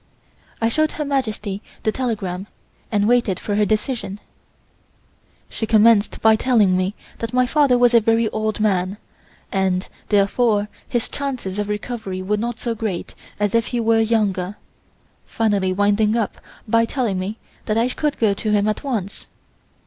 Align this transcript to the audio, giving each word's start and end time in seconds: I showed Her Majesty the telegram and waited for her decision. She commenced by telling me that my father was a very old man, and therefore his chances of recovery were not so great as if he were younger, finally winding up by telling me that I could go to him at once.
I 0.59 0.67
showed 0.67 0.93
Her 0.93 1.05
Majesty 1.05 1.61
the 1.83 1.91
telegram 1.91 2.47
and 2.91 3.07
waited 3.07 3.39
for 3.39 3.53
her 3.53 3.67
decision. 3.67 4.19
She 5.47 5.67
commenced 5.67 6.23
by 6.23 6.35
telling 6.35 6.75
me 6.75 6.95
that 7.19 7.33
my 7.33 7.45
father 7.45 7.77
was 7.77 7.93
a 7.93 7.99
very 7.99 8.27
old 8.29 8.59
man, 8.59 8.97
and 9.51 9.87
therefore 10.09 10.69
his 10.89 11.07
chances 11.07 11.59
of 11.59 11.69
recovery 11.69 12.23
were 12.23 12.37
not 12.37 12.57
so 12.57 12.73
great 12.73 13.13
as 13.39 13.53
if 13.53 13.67
he 13.67 13.79
were 13.79 13.99
younger, 13.99 14.57
finally 15.27 15.71
winding 15.71 16.17
up 16.17 16.37
by 16.67 16.85
telling 16.85 17.19
me 17.19 17.37
that 17.67 17.77
I 17.77 17.87
could 17.89 18.17
go 18.17 18.33
to 18.33 18.49
him 18.51 18.67
at 18.67 18.83
once. 18.83 19.27